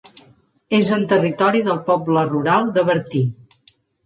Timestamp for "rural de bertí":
2.31-3.23